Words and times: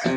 Hey, 0.00 0.08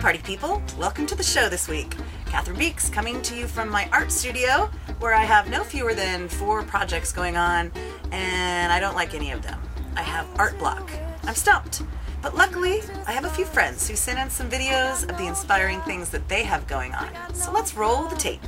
party 0.00 0.18
people! 0.24 0.62
Welcome 0.78 1.06
to 1.06 1.14
the 1.14 1.22
show 1.22 1.50
this 1.50 1.68
week. 1.68 1.94
Catherine 2.26 2.58
Beeks 2.58 2.88
coming 2.88 3.20
to 3.22 3.36
you 3.36 3.46
from 3.46 3.68
my 3.68 3.86
art 3.92 4.10
studio 4.10 4.70
where 4.98 5.14
I 5.14 5.24
have 5.24 5.50
no 5.50 5.62
fewer 5.62 5.92
than 5.92 6.26
four 6.28 6.62
projects 6.62 7.12
going 7.12 7.36
on, 7.36 7.70
and 8.12 8.72
I 8.72 8.80
don't 8.80 8.94
like 8.94 9.14
any 9.14 9.30
of 9.30 9.42
them. 9.42 9.60
I 9.96 10.02
have 10.02 10.26
art 10.38 10.58
block. 10.58 10.90
I'm 11.24 11.34
stumped. 11.34 11.82
But 12.22 12.34
luckily, 12.34 12.80
I 13.06 13.12
have 13.12 13.26
a 13.26 13.30
few 13.30 13.44
friends 13.44 13.86
who 13.88 13.94
sent 13.94 14.18
in 14.18 14.30
some 14.30 14.48
videos 14.48 15.02
of 15.08 15.18
the 15.18 15.26
inspiring 15.26 15.82
things 15.82 16.08
that 16.10 16.28
they 16.28 16.44
have 16.44 16.66
going 16.66 16.94
on. 16.94 17.34
So 17.34 17.52
let's 17.52 17.74
roll 17.76 18.08
the 18.08 18.16
tape. 18.16 18.40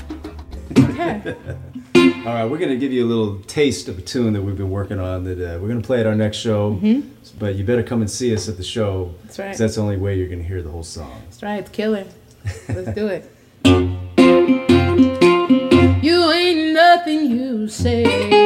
Okay. 0.78 1.36
All 2.24 2.32
right, 2.32 2.44
we're 2.44 2.58
going 2.58 2.70
to 2.70 2.76
give 2.76 2.92
you 2.92 3.04
a 3.04 3.08
little 3.08 3.40
taste 3.48 3.88
of 3.88 3.98
a 3.98 4.00
tune 4.00 4.32
that 4.34 4.42
we've 4.42 4.56
been 4.56 4.70
working 4.70 5.00
on. 5.00 5.24
That 5.24 5.40
uh, 5.40 5.58
we're 5.58 5.66
going 5.66 5.82
to 5.82 5.86
play 5.86 5.98
at 5.98 6.06
our 6.06 6.14
next 6.14 6.36
show. 6.36 6.80
But 7.36 7.56
you 7.56 7.64
better 7.64 7.82
come 7.82 8.00
and 8.00 8.08
see 8.08 8.32
us 8.32 8.48
at 8.48 8.56
the 8.56 8.62
show. 8.62 9.06
Mm-hmm. 9.06 9.26
That's 9.26 9.38
right. 9.40 9.56
That's 9.56 9.74
the 9.74 9.80
only 9.80 9.96
way 9.96 10.16
you're 10.16 10.28
going 10.28 10.38
to 10.38 10.46
hear 10.46 10.62
the 10.62 10.70
whole 10.70 10.84
song. 10.84 11.20
That's 11.24 11.42
right. 11.42 11.58
It's 11.58 11.70
killer. 11.70 12.06
Let's 12.68 12.94
do 12.94 13.08
it. 13.08 13.28
You 16.02 16.32
ain't 16.32 16.74
nothing 16.74 17.30
you 17.30 17.68
say. 17.68 18.41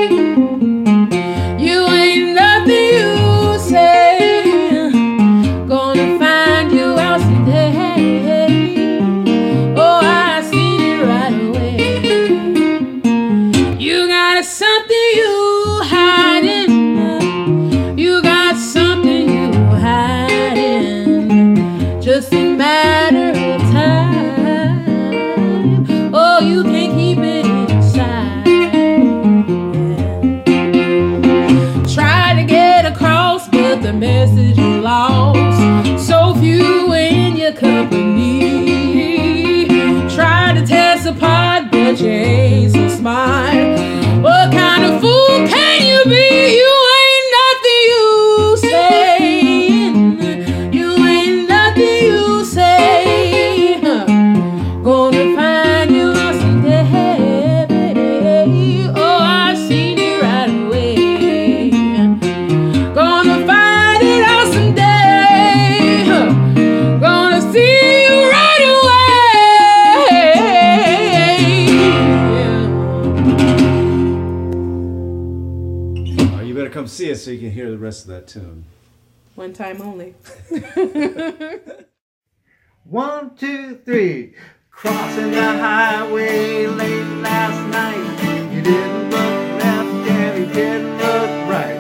See 77.07 77.13
us 77.13 77.25
so 77.25 77.31
you 77.31 77.39
can 77.39 77.51
hear 77.53 77.71
the 77.71 77.79
rest 77.79 78.03
of 78.03 78.09
that 78.09 78.27
tune. 78.27 78.65
One 79.37 79.53
time 79.53 79.81
only. 79.83 80.15
One, 82.85 83.37
two, 83.37 83.77
three. 83.85 84.35
Crossing 84.71 85.31
the 85.31 85.59
highway 85.59 86.67
late 86.67 87.23
last 87.23 87.61
night. 87.71 88.53
You 88.53 88.63
didn't 88.63 89.11
look 89.11 89.63
left 89.63 90.11
and 90.11 90.39
you 90.39 90.47
didn't 90.53 90.99
look 90.99 91.31
right. 91.49 91.79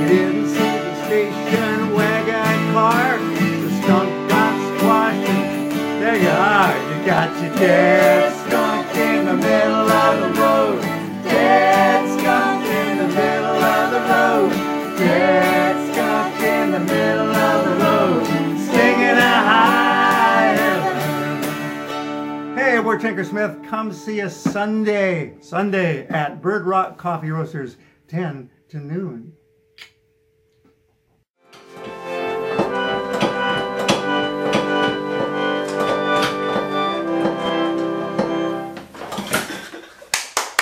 You 0.00 0.08
didn't 0.08 0.48
see 0.48 0.58
the 0.58 1.04
station 1.06 1.92
wagon 1.92 2.72
car. 2.72 3.18
The 3.18 3.82
skunk 3.82 4.30
got 4.30 4.78
squashed 4.78 5.28
and 5.28 6.02
there 6.02 6.16
you 6.16 6.28
are. 6.28 6.74
You 6.88 7.04
got 7.04 7.42
your 7.42 7.54
dead 7.56 8.41
Hey, 23.02 23.08
Tinker 23.08 23.24
Smith. 23.24 23.56
Come 23.68 23.92
see 23.92 24.20
us 24.20 24.36
Sunday, 24.36 25.34
Sunday 25.40 26.06
at 26.06 26.40
Bird 26.40 26.64
Rock 26.66 26.98
Coffee 26.98 27.32
Roasters, 27.32 27.76
10 28.06 28.48
to 28.68 28.78
noon. 28.78 29.32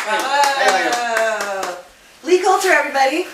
Bravo! 0.03 1.77
Lee 2.25 2.43
Coulter, 2.43 2.71
everybody. 2.71 3.27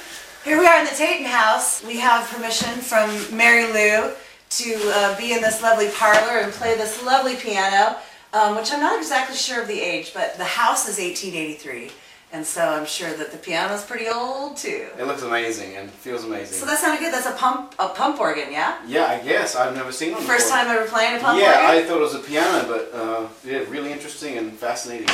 Here 0.42 0.58
we 0.58 0.66
are 0.66 0.80
in 0.80 0.84
the 0.84 0.90
Tatum 0.90 1.26
house. 1.26 1.84
We 1.84 1.98
have 1.98 2.28
permission 2.28 2.80
from 2.80 3.36
Mary 3.36 3.72
Lou 3.72 4.12
to 4.48 4.92
uh, 4.94 5.16
be 5.16 5.32
in 5.32 5.42
this 5.42 5.62
lovely 5.62 5.90
parlor 5.90 6.40
and 6.40 6.52
play 6.52 6.76
this 6.76 7.04
lovely 7.04 7.36
piano, 7.36 7.98
um, 8.32 8.56
which 8.56 8.72
I'm 8.72 8.80
not 8.80 8.98
exactly 8.98 9.36
sure 9.36 9.62
of 9.62 9.68
the 9.68 9.80
age, 9.80 10.12
but 10.14 10.36
the 10.38 10.44
house 10.44 10.88
is 10.88 10.98
1883. 10.98 11.90
And 12.32 12.44
so 12.44 12.60
I'm 12.60 12.84
sure 12.86 13.12
that 13.14 13.30
the 13.30 13.38
piano's 13.38 13.84
pretty 13.84 14.08
old 14.08 14.56
too. 14.56 14.88
It 14.98 15.04
looks 15.06 15.22
amazing 15.22 15.76
and 15.76 15.88
feels 15.90 16.24
amazing. 16.24 16.58
So 16.58 16.66
that 16.66 16.78
sounded 16.78 16.98
good. 17.00 17.14
That's 17.14 17.26
a 17.26 17.32
pump, 17.32 17.74
a 17.78 17.88
pump 17.88 18.18
organ, 18.20 18.50
yeah? 18.50 18.78
yeah, 18.86 19.06
I 19.06 19.18
guess 19.20 19.54
I've 19.54 19.74
never 19.74 19.92
seen 19.92 20.12
one 20.12 20.22
First 20.22 20.46
before. 20.48 20.64
time 20.64 20.76
ever 20.76 20.86
playing 20.88 21.16
a 21.16 21.20
pump 21.20 21.38
organ? 21.40 21.44
Yeah, 21.48 21.68
I 21.70 21.82
thought 21.84 21.98
it 21.98 22.00
was 22.00 22.14
a 22.16 22.18
piano, 22.18 22.66
but 22.68 22.90
uh, 22.92 23.28
yeah, 23.44 23.58
really 23.70 23.92
interesting 23.92 24.36
and 24.38 24.52
fascinating. 24.52 25.08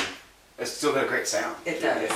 It's 0.58 0.70
still 0.72 0.92
got 0.94 1.04
a 1.04 1.08
great 1.08 1.28
sound. 1.28 1.54
It 1.66 1.82
Yeah. 1.82 1.98
does. 2.06 2.10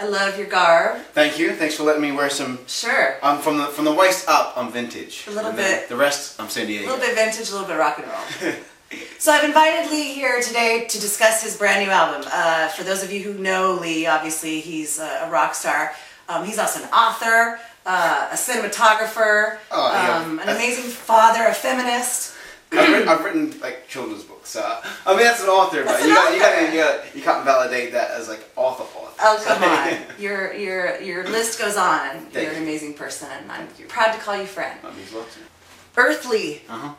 I 0.00 0.06
love 0.06 0.36
your 0.38 0.46
garb. 0.48 0.98
Thank 1.12 1.38
you. 1.38 1.52
Thanks 1.54 1.74
for 1.76 1.82
letting 1.84 2.00
me 2.02 2.10
wear 2.10 2.30
some. 2.30 2.58
Sure. 2.66 3.18
I'm 3.22 3.38
from 3.38 3.58
the 3.58 3.66
from 3.66 3.84
the 3.84 3.92
waist 3.92 4.26
up. 4.28 4.54
I'm 4.56 4.72
vintage. 4.72 5.26
A 5.28 5.30
little 5.30 5.52
bit. 5.52 5.90
The 5.90 5.96
rest, 5.96 6.40
I'm 6.40 6.48
San 6.48 6.66
Diego. 6.66 6.86
A 6.86 6.90
little 6.90 7.06
bit 7.06 7.14
vintage, 7.14 7.50
a 7.50 7.52
little 7.52 7.68
bit 7.68 7.76
rock 7.76 7.98
and 7.98 8.08
roll. 8.08 8.54
so 9.18 9.32
I've 9.32 9.44
invited 9.44 9.90
Lee 9.90 10.12
here 10.14 10.40
today 10.40 10.86
to 10.88 11.00
discuss 11.00 11.42
his 11.42 11.56
brand 11.56 11.84
new 11.84 11.90
album. 11.92 12.28
Uh, 12.32 12.68
for 12.68 12.82
those 12.84 13.02
of 13.02 13.12
you 13.12 13.22
who 13.22 13.34
know 13.34 13.74
Lee, 13.80 14.06
obviously 14.06 14.60
he's 14.60 14.98
a, 14.98 15.22
a 15.26 15.30
rock 15.30 15.54
star. 15.54 15.92
Um, 16.28 16.44
he's 16.44 16.58
also 16.58 16.82
an 16.82 16.88
author, 16.90 17.58
uh, 17.86 18.28
a 18.30 18.36
cinematographer, 18.36 19.58
Oh, 19.70 19.92
yeah. 19.92 20.18
um, 20.18 20.38
an 20.38 20.48
amazing 20.48 20.84
father, 20.90 21.46
a 21.46 21.54
feminist. 21.54 22.34
I've, 22.72 22.88
written, 22.88 23.08
I've 23.08 23.24
written 23.24 23.60
like 23.60 23.88
children's 23.88 24.22
books. 24.22 24.54
Uh, 24.54 24.80
I 25.04 25.14
mean, 25.16 25.24
that's 25.24 25.42
an 25.42 25.48
author, 25.48 25.82
That's 25.82 25.98
but 26.00 26.02
an 26.04 26.08
you 26.08 26.14
got, 26.14 26.32
you 26.34 26.40
got 26.40 26.72
you 26.72 26.80
got 26.80 27.16
you 27.16 27.22
can't 27.22 27.44
validate 27.44 27.90
that 27.92 28.12
as 28.12 28.28
like 28.28 28.48
author 28.54 28.84
author. 28.84 29.12
Oh 29.20 29.42
come 29.44 29.62
on, 29.64 29.98
your 30.22 30.54
your 30.54 31.00
your 31.00 31.24
list 31.28 31.58
goes 31.58 31.76
on. 31.76 32.26
Thank 32.26 32.34
You're 32.46 32.52
an 32.56 32.62
amazing 32.62 32.94
person. 32.94 33.28
I'm 33.48 33.66
proud 33.88 34.12
to 34.12 34.20
call 34.20 34.36
you 34.36 34.46
friend. 34.46 34.78
That 34.82 34.94
means 34.96 35.12
lot. 35.12 35.26
Earthly, 35.96 36.62
Uh 36.68 36.78
huh. 36.78 36.92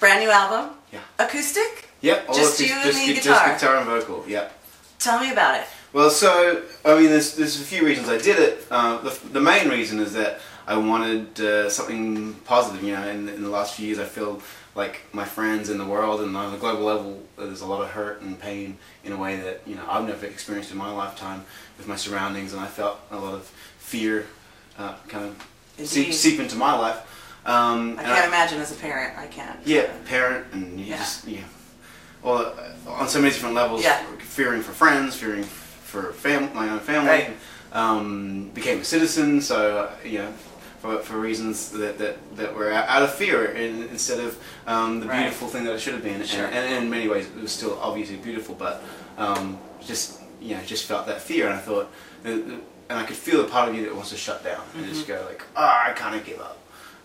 Brand 0.00 0.20
new 0.24 0.30
album, 0.30 0.74
Yeah. 0.92 1.00
acoustic. 1.18 1.88
Yep. 2.00 2.28
all 2.28 2.34
Just 2.34 2.60
of 2.60 2.66
you 2.66 2.74
and 2.74 2.84
just, 2.84 2.98
the 3.06 3.14
just 3.14 3.26
guitar. 3.26 3.52
guitar 3.54 3.76
and 3.78 3.86
vocal. 3.86 4.24
Yep. 4.28 4.52
Tell 4.98 5.20
me 5.20 5.32
about 5.32 5.56
it. 5.60 5.66
Well, 5.92 6.10
so 6.10 6.62
I 6.84 6.94
mean, 7.00 7.06
there's 7.10 7.34
there's 7.34 7.60
a 7.60 7.64
few 7.64 7.84
reasons 7.84 8.08
I 8.08 8.18
did 8.18 8.38
it. 8.38 8.66
Uh, 8.70 8.98
the, 8.98 9.18
the 9.32 9.40
main 9.40 9.68
reason 9.68 9.98
is 10.00 10.12
that 10.12 10.38
I 10.66 10.76
wanted 10.76 11.40
uh, 11.40 11.70
something 11.70 12.34
positive. 12.44 12.82
You 12.82 12.94
know, 12.94 13.08
in, 13.08 13.28
in 13.28 13.42
the 13.42 13.48
last 13.48 13.74
few 13.74 13.86
years, 13.86 13.98
I 13.98 14.04
feel 14.04 14.40
like 14.74 15.00
my 15.12 15.24
friends 15.24 15.70
in 15.70 15.78
the 15.78 15.84
world 15.84 16.20
and 16.20 16.36
on 16.36 16.54
a 16.54 16.58
global 16.58 16.84
level, 16.84 17.22
there's 17.36 17.62
a 17.62 17.66
lot 17.66 17.80
of 17.82 17.88
hurt 17.90 18.20
and 18.20 18.38
pain 18.38 18.76
in 19.02 19.12
a 19.12 19.16
way 19.16 19.36
that 19.40 19.62
you 19.66 19.74
know 19.76 19.84
I've 19.88 20.06
never 20.06 20.26
experienced 20.26 20.70
in 20.70 20.78
my 20.78 20.90
lifetime 20.92 21.44
with 21.78 21.88
my 21.88 21.96
surroundings, 21.96 22.52
and 22.52 22.60
I 22.60 22.66
felt 22.66 23.00
a 23.10 23.16
lot 23.18 23.34
of 23.34 23.46
fear 23.78 24.26
uh, 24.78 24.94
kind 25.08 25.24
of 25.24 25.88
seep, 25.88 26.12
seep 26.12 26.38
into 26.38 26.56
my 26.56 26.76
life. 26.78 26.98
Um, 27.48 27.96
I 27.98 28.02
can't 28.04 28.26
imagine 28.28 28.60
as 28.60 28.72
a 28.72 28.74
parent. 28.76 29.18
I 29.18 29.26
can't. 29.26 29.58
yeah, 29.64 29.86
parent, 30.04 30.46
and 30.52 30.78
you 30.78 30.86
Yeah. 30.86 30.98
just 30.98 31.26
yeah, 31.26 31.40
well, 32.22 32.54
uh, 32.86 32.90
on 32.90 33.08
so 33.08 33.18
many 33.20 33.32
different 33.32 33.54
levels. 33.54 33.82
Yeah. 33.82 34.02
Fearing 34.18 34.62
for 34.62 34.72
friends, 34.72 35.16
fearing 35.16 35.44
for 35.44 36.12
fam- 36.12 36.54
my 36.54 36.68
own 36.68 36.80
family. 36.80 37.08
Right. 37.08 37.30
Um, 37.72 38.50
became 38.54 38.80
a 38.80 38.84
citizen, 38.84 39.40
so 39.40 39.58
uh, 39.78 39.90
you 40.06 40.18
know, 40.18 40.32
for, 40.80 40.98
for 40.98 41.18
reasons 41.18 41.70
that, 41.72 41.98
that, 41.98 42.16
that 42.36 42.54
were 42.54 42.70
out 42.72 43.02
of 43.02 43.12
fear, 43.14 43.46
in, 43.46 43.82
instead 43.88 44.20
of 44.20 44.38
um, 44.66 45.00
the 45.00 45.06
Right. 45.06 45.20
beautiful 45.22 45.48
thing 45.48 45.64
that 45.64 45.74
it 45.74 45.80
should 45.80 45.94
have 45.94 46.02
been. 46.02 46.22
Sure. 46.24 46.46
And, 46.46 46.54
and 46.54 46.84
in 46.84 46.90
many 46.90 47.08
ways, 47.08 47.26
it 47.26 47.34
was 47.40 47.52
still 47.52 47.78
obviously 47.80 48.16
beautiful, 48.16 48.54
but 48.54 48.82
um, 49.16 49.58
just 49.80 50.20
you 50.40 50.54
know 50.54 50.62
just 50.64 50.84
felt 50.86 51.06
that 51.06 51.20
fear, 51.22 51.46
and 51.46 51.54
I 51.56 51.60
thought, 51.60 51.90
uh, 52.26 52.28
uh, 52.28 52.32
and 52.90 52.98
I 52.98 53.04
could 53.04 53.16
feel 53.16 53.42
the 53.42 53.48
part 53.48 53.68
of 53.70 53.74
you 53.74 53.84
that 53.84 53.94
wants 53.94 54.10
to 54.10 54.16
shut 54.16 54.42
down 54.44 54.62
and 54.76 54.84
just 54.86 55.06
go 55.06 55.24
like, 55.28 55.42
oh, 55.56 55.64
I 55.86 55.92
kind 55.96 56.14
of 56.14 56.24
give 56.26 56.40
up. 56.40 56.58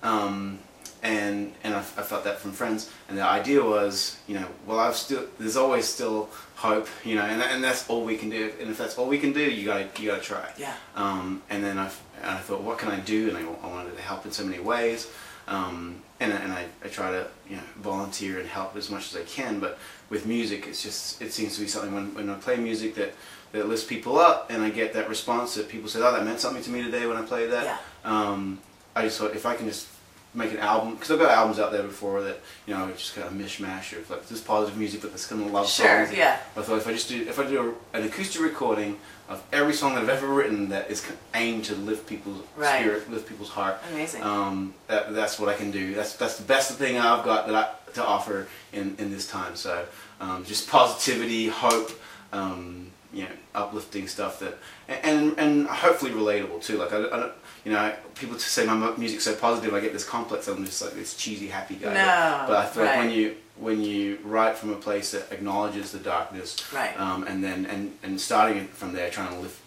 Um, 0.03 0.59
and 1.03 1.53
and 1.63 1.75
I, 1.75 1.79
I 1.79 2.03
felt 2.03 2.23
that 2.23 2.39
from 2.39 2.53
friends. 2.53 2.89
And 3.09 3.17
the 3.17 3.23
idea 3.23 3.63
was, 3.63 4.17
you 4.27 4.35
know, 4.35 4.47
well, 4.65 4.79
I've 4.79 4.95
still 4.95 5.25
there's 5.38 5.57
always 5.57 5.85
still 5.85 6.29
hope, 6.55 6.88
you 7.03 7.15
know, 7.15 7.23
and, 7.23 7.41
and 7.41 7.63
that's 7.63 7.89
all 7.89 8.05
we 8.05 8.15
can 8.15 8.29
do. 8.29 8.51
And 8.59 8.69
if 8.69 8.77
that's 8.77 8.97
all 8.97 9.07
we 9.07 9.19
can 9.19 9.33
do, 9.33 9.41
you 9.41 9.65
gotta 9.65 9.89
you 10.01 10.09
gotta 10.09 10.21
try. 10.21 10.50
Yeah. 10.57 10.73
Um, 10.95 11.41
and 11.50 11.63
then 11.63 11.77
I 11.77 11.89
and 12.21 12.31
I 12.31 12.38
thought, 12.38 12.61
what 12.61 12.77
can 12.77 12.89
I 12.89 13.00
do? 13.01 13.29
And 13.29 13.38
I, 13.38 13.41
I 13.41 13.67
wanted 13.67 13.95
to 13.95 14.01
help 14.01 14.25
in 14.25 14.31
so 14.31 14.45
many 14.45 14.61
ways. 14.61 15.11
Um, 15.47 16.01
and 16.21 16.31
and 16.31 16.53
I, 16.53 16.65
I 16.83 16.88
try 16.88 17.11
to 17.11 17.27
you 17.50 17.57
know 17.57 17.63
volunteer 17.77 18.39
and 18.39 18.47
help 18.47 18.77
as 18.77 18.89
much 18.89 19.13
as 19.13 19.21
I 19.21 19.25
can. 19.25 19.59
But 19.59 19.77
with 20.09 20.25
music, 20.25 20.67
it's 20.67 20.81
just 20.81 21.21
it 21.21 21.33
seems 21.33 21.55
to 21.55 21.61
be 21.61 21.67
something 21.67 21.94
when, 21.94 22.13
when 22.15 22.29
I 22.29 22.35
play 22.35 22.55
music 22.55 22.95
that 22.95 23.13
that 23.51 23.67
lifts 23.67 23.85
people 23.85 24.17
up, 24.17 24.50
and 24.50 24.63
I 24.63 24.69
get 24.69 24.94
that 24.94 25.09
response 25.09 25.53
that 25.55 25.67
people 25.67 25.89
say, 25.89 26.00
oh, 26.00 26.11
that 26.11 26.23
meant 26.23 26.39
something 26.39 26.63
to 26.63 26.71
me 26.71 26.81
today 26.81 27.05
when 27.05 27.17
I 27.17 27.23
played 27.23 27.51
that. 27.51 27.65
Yeah. 27.65 27.77
Um, 28.03 28.59
I 28.95 29.03
just 29.03 29.19
thought 29.19 29.35
if 29.35 29.45
I 29.45 29.55
can 29.55 29.67
just 29.67 29.88
make 30.35 30.51
an 30.51 30.57
album 30.59 30.95
because 30.95 31.12
I've 31.12 31.19
got 31.19 31.30
albums 31.31 31.59
out 31.59 31.71
there 31.71 31.83
before 31.83 32.21
that 32.24 32.39
you 32.65 32.74
know 32.74 32.89
just 32.91 33.13
kind 33.15 33.27
of 33.27 33.33
mishmash 33.33 33.95
of 33.97 34.09
like 34.09 34.27
this 34.27 34.41
positive 34.41 34.77
music 34.80 35.01
but 35.01 35.12
this 35.12 35.27
kind 35.27 35.41
of 35.44 35.51
love 35.51 35.69
Sure, 35.69 36.06
songs. 36.06 36.18
yeah. 36.18 36.39
I 36.57 36.62
thought 36.62 36.77
if 36.77 36.88
I 36.88 36.94
just 36.94 37.07
do 37.09 37.21
if 37.21 37.38
I 37.39 37.45
do 37.47 37.75
a, 37.94 37.97
an 37.97 38.03
acoustic 38.06 38.41
recording 38.41 38.97
of 39.30 39.44
every 39.53 39.74
song 39.74 39.94
that 39.95 40.03
I've 40.03 40.09
ever 40.09 40.27
written 40.27 40.69
that 40.69 40.89
is 40.91 41.06
aimed 41.35 41.65
to 41.65 41.75
lift 41.75 42.07
people's 42.07 42.41
Right. 42.57 42.81
spirit, 42.81 43.09
lift 43.12 43.27
people's 43.30 43.50
heart. 43.50 43.77
Amazing. 43.91 44.21
Um, 44.24 44.74
that, 44.88 45.13
that's 45.13 45.39
what 45.39 45.50
I 45.50 45.53
can 45.56 45.71
do. 45.71 45.94
That's 45.95 46.15
that's 46.15 46.38
the 46.38 46.44
best 46.44 46.71
thing 46.77 46.97
I've 46.97 47.24
got 47.24 47.47
that 47.47 47.56
I, 47.56 47.91
to 47.94 48.03
offer 48.06 48.47
in, 48.74 48.95
in 48.97 49.12
this 49.12 49.27
time. 49.27 49.56
So 49.56 49.86
um, 50.19 50.44
just 50.45 50.68
positivity, 50.69 51.47
hope, 51.47 51.91
um, 52.33 52.88
you 53.13 53.24
know, 53.24 53.29
uplifting 53.56 54.07
stuff 54.07 54.39
that 54.39 54.57
and 54.89 55.38
and 55.38 55.68
hopefully 55.68 56.12
relatable 56.12 56.63
too. 56.63 56.77
Like 56.77 56.91
I, 56.91 56.97
I 56.97 57.18
don't. 57.19 57.33
You 57.65 57.71
know, 57.71 57.94
people 58.15 58.38
say 58.39 58.65
my 58.65 58.95
music's 58.98 59.24
so 59.24 59.36
positive, 59.36 59.74
I 59.74 59.80
get 59.80 59.94
this 59.94 60.04
complex. 60.06 60.48
I'm 60.48 60.65
just 60.65 60.81
like 60.81 60.94
this 60.94 61.15
cheesy, 61.15 61.48
happy 61.48 61.75
guy. 61.75 61.94
No, 61.94 62.45
but 62.48 62.57
I 62.57 62.65
feel 62.65 62.83
like 62.86 62.98
when 62.98 63.12
you 63.12 63.36
when 63.56 63.81
you 63.81 64.18
write 64.24 64.57
from 64.57 64.71
a 64.71 64.75
place 64.75 65.12
that 65.12 65.31
acknowledges 65.31 65.92
the 65.92 66.00
darkness, 66.00 66.57
Right. 66.74 67.00
um, 67.00 67.24
and 67.24 67.44
then 67.44 67.65
and 67.68 67.98
and 68.04 68.19
starting 68.19 68.68
from 68.68 68.94
there, 68.94 69.10
trying 69.10 69.30
to 69.30 69.39
lift 69.39 69.60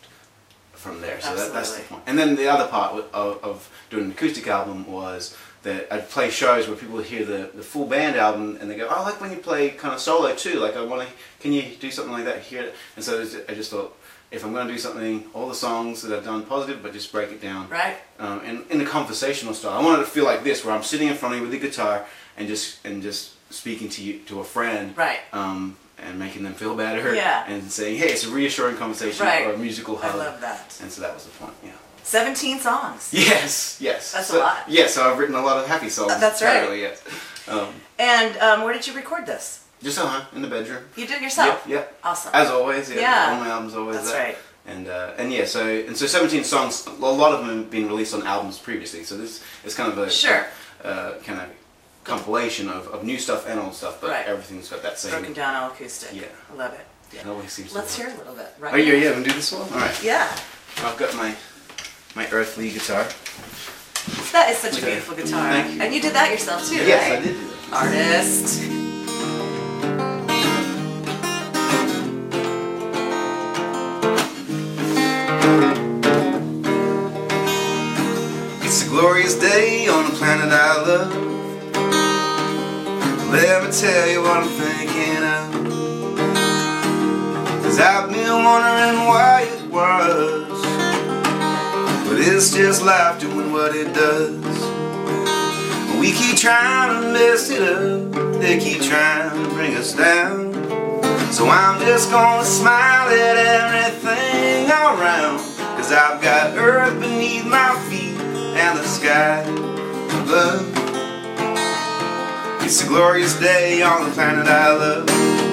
from 0.72 1.00
there. 1.00 1.20
So 1.20 1.34
that, 1.34 1.52
that's 1.54 1.74
the 1.76 1.82
point. 1.84 2.02
And 2.06 2.18
then 2.18 2.36
the 2.36 2.48
other 2.48 2.66
part 2.68 2.94
of, 3.14 3.42
of 3.42 3.70
doing 3.88 4.04
an 4.06 4.10
acoustic 4.10 4.46
album 4.46 4.86
was 4.86 5.34
that 5.66 5.92
I'd 5.92 6.08
play 6.08 6.30
shows 6.30 6.68
where 6.68 6.76
people 6.76 6.94
would 6.96 7.06
hear 7.06 7.24
the, 7.24 7.50
the 7.54 7.62
full 7.62 7.86
band 7.86 8.14
album 8.16 8.56
and 8.60 8.70
they 8.70 8.76
go, 8.76 8.86
oh, 8.88 8.94
I 9.00 9.02
like 9.02 9.20
when 9.20 9.30
you 9.32 9.38
play 9.38 9.70
kind 9.70 9.92
of 9.92 10.00
solo 10.00 10.34
too. 10.34 10.60
Like 10.60 10.76
I 10.76 10.82
want 10.84 11.02
to, 11.06 11.14
can 11.40 11.52
you 11.52 11.62
do 11.80 11.90
something 11.90 12.12
like 12.12 12.24
that 12.24 12.40
here? 12.40 12.72
And 12.94 13.04
so 13.04 13.20
I 13.48 13.52
just 13.54 13.70
thought, 13.72 13.90
if 14.30 14.44
I'm 14.44 14.52
going 14.52 14.66
to 14.68 14.72
do 14.72 14.78
something, 14.78 15.24
all 15.34 15.48
the 15.48 15.54
songs 15.54 16.02
that 16.02 16.16
I've 16.16 16.24
done 16.24 16.42
positive, 16.44 16.82
but 16.82 16.92
just 16.92 17.10
break 17.12 17.30
it 17.30 17.40
down 17.40 17.68
Right. 17.68 17.96
um, 18.18 18.40
and 18.44 18.64
in 18.70 18.78
the 18.78 18.84
conversational 18.84 19.54
style. 19.54 19.78
I 19.78 19.84
wanted 19.84 19.98
to 20.04 20.10
feel 20.10 20.24
like 20.24 20.42
this, 20.44 20.64
where 20.64 20.74
I'm 20.74 20.82
sitting 20.82 21.08
in 21.08 21.14
front 21.14 21.34
of 21.34 21.40
you 21.40 21.48
with 21.48 21.52
the 21.60 21.64
guitar 21.68 22.04
and 22.36 22.46
just 22.48 22.84
and 22.86 23.02
just 23.02 23.32
speaking 23.52 23.88
to 23.90 24.02
you 24.02 24.18
to 24.28 24.40
a 24.40 24.44
friend, 24.44 24.96
Right. 24.96 25.20
Um, 25.32 25.76
and 25.98 26.18
making 26.18 26.42
them 26.42 26.54
feel 26.54 26.74
better, 26.76 27.14
Yeah. 27.14 27.44
and 27.48 27.70
saying, 27.72 27.96
hey, 27.98 28.08
it's 28.10 28.24
a 28.26 28.30
reassuring 28.30 28.76
conversation 28.76 29.24
Right. 29.26 29.46
or 29.46 29.52
a 29.54 29.58
musical 29.58 29.96
hug. 29.96 30.14
I 30.14 30.18
love 30.26 30.40
that. 30.42 30.78
And 30.82 30.90
so 30.92 31.00
that 31.02 31.14
was 31.14 31.24
the 31.24 31.30
point. 31.30 31.54
Yeah. 31.64 31.70
17 32.06 32.60
songs. 32.60 33.10
Yes. 33.12 33.78
Yes. 33.80 34.12
That's 34.12 34.30
a 34.30 34.32
so, 34.32 34.38
lot. 34.38 34.64
Yeah. 34.68 34.86
So 34.86 35.10
I've 35.10 35.18
written 35.18 35.34
a 35.34 35.42
lot 35.42 35.58
of 35.58 35.66
happy 35.66 35.88
songs. 35.88 36.12
Uh, 36.12 36.18
that's 36.18 36.40
right. 36.40 36.78
Yes. 36.78 37.02
Um, 37.48 37.68
And 37.98 38.36
um, 38.38 38.62
where 38.64 38.72
did 38.72 38.86
you 38.86 38.94
record 38.94 39.26
this? 39.26 39.64
just 39.82 39.98
uh 39.98 40.24
in 40.34 40.40
the 40.42 40.48
bedroom. 40.48 40.82
You 40.96 41.06
did 41.06 41.16
it 41.18 41.22
yourself? 41.22 41.64
Yeah. 41.66 41.76
yeah. 41.78 41.84
Awesome. 42.02 42.30
As 42.34 42.48
always. 42.48 42.88
Yeah. 42.90 43.00
Yeah. 43.00 43.32
All 43.34 43.40
my 43.44 43.48
albums 43.50 43.74
always 43.74 43.96
That's 43.96 44.12
that. 44.12 44.24
right. 44.24 44.36
And 44.66 44.88
uh, 44.88 45.12
and 45.18 45.32
yeah, 45.32 45.44
so 45.46 45.62
and 45.66 45.96
so 45.96 46.06
17 46.06 46.44
songs. 46.44 46.86
A 46.86 46.90
lot 46.92 47.32
of 47.34 47.46
them 47.46 47.58
have 47.58 47.70
been 47.70 47.86
released 47.88 48.14
on 48.14 48.22
albums 48.26 48.58
previously. 48.58 49.02
So 49.04 49.16
this 49.16 49.42
is 49.64 49.74
kind 49.74 49.90
of 49.92 49.98
a 49.98 50.08
Sure. 50.10 50.46
uh, 50.84 51.12
kind 51.24 51.40
of 51.40 51.48
compilation 52.04 52.68
of, 52.68 52.86
of 52.88 53.02
new 53.04 53.18
stuff 53.18 53.46
and 53.48 53.58
old 53.60 53.74
stuff, 53.74 54.00
but 54.00 54.10
Right. 54.10 54.26
everything's 54.26 54.68
got 54.68 54.82
that 54.82 54.98
same. 54.98 55.10
Broken 55.12 55.32
down 55.34 55.54
all 55.56 55.70
acoustic. 55.70 56.14
Yeah. 56.14 56.30
I 56.52 56.54
love 56.56 56.72
it. 56.74 56.86
It 57.16 57.26
always 57.26 57.52
seems 57.52 57.74
Let's 57.74 57.96
hear 57.96 58.08
a 58.08 58.16
little 58.16 58.34
bit. 58.34 58.48
Right. 58.58 58.74
Oh 58.74 58.76
yeah, 58.76 58.94
yeah. 58.94 59.12
To 59.14 59.22
do 59.22 59.32
this 59.32 59.52
one? 59.52 59.62
All 59.72 59.78
right. 59.78 60.02
Yeah. 60.02 60.26
I've 60.84 60.96
got 60.96 61.14
my 61.16 61.34
my 62.16 62.26
earthly 62.32 62.70
guitar. 62.70 63.06
That 64.32 64.48
is 64.50 64.56
such 64.58 64.82
a 64.82 64.84
beautiful 64.86 65.14
guitar. 65.14 65.52
You. 65.68 65.82
And 65.82 65.94
you 65.94 66.00
did 66.00 66.14
that 66.14 66.30
yourself 66.30 66.66
too, 66.66 66.76
Yes, 66.76 67.10
right? 67.10 67.18
I 67.18 67.22
did 67.22 67.34
do 67.34 67.46
that. 67.70 67.72
Artist. 67.72 68.62
It's 78.64 78.84
a 78.84 78.88
glorious 78.88 79.38
day 79.38 79.86
on 79.88 80.10
the 80.10 80.16
planet 80.16 80.50
I 80.50 80.82
love. 80.86 81.12
Let 83.30 83.64
me 83.64 83.70
tell 83.70 84.08
you 84.08 84.22
what 84.22 84.38
I'm 84.42 84.48
thinking 84.48 85.22
of. 85.22 85.52
Cause 87.62 87.78
I've 87.78 88.10
been 88.10 88.44
wondering 88.44 89.06
why 89.06 89.42
it 89.48 89.70
was. 89.70 90.05
It's 92.36 92.54
just 92.54 92.84
life 92.84 93.18
doing 93.18 93.50
what 93.50 93.74
it 93.74 93.94
does. 93.94 94.34
We 95.98 96.12
keep 96.12 96.36
trying 96.36 97.00
to 97.00 97.10
mess 97.10 97.48
it 97.48 97.62
up. 97.62 98.12
They 98.42 98.58
keep 98.58 98.82
trying 98.82 99.42
to 99.42 99.48
bring 99.54 99.74
us 99.74 99.94
down. 99.94 100.52
So 101.32 101.48
I'm 101.48 101.80
just 101.80 102.10
gonna 102.10 102.44
smile 102.44 103.08
at 103.08 103.38
everything 103.38 104.70
around. 104.70 105.38
Cause 105.78 105.90
I've 105.90 106.20
got 106.20 106.58
earth 106.58 107.00
beneath 107.00 107.46
my 107.46 107.74
feet 107.88 108.20
and 108.20 108.78
the 108.78 108.84
sky 108.84 109.40
above. 110.20 110.70
It's 112.62 112.84
a 112.84 112.86
glorious 112.86 113.40
day 113.40 113.80
on 113.80 114.04
the 114.04 114.10
planet 114.10 114.46
I 114.46 114.72
love. 114.76 115.45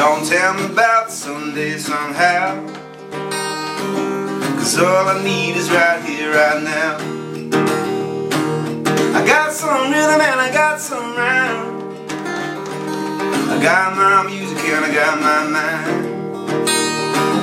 Don't 0.00 0.24
tell 0.26 0.54
me 0.54 0.64
about 0.64 1.12
someday 1.12 1.76
somehow. 1.76 2.66
Cause 4.56 4.78
all 4.78 5.08
I 5.08 5.22
need 5.22 5.56
is 5.56 5.70
right 5.70 6.02
here, 6.02 6.32
right 6.32 6.62
now. 6.62 6.96
I 9.14 9.26
got 9.26 9.52
some 9.52 9.92
rhythm 9.92 10.22
and 10.22 10.40
I 10.40 10.50
got 10.54 10.80
some 10.80 11.14
rhyme. 11.14 12.08
I 13.52 13.62
got 13.62 13.94
my 13.94 14.22
music 14.26 14.56
and 14.72 14.86
I 14.86 14.94
got 14.94 15.20
my 15.20 15.44
mind. 15.58 16.04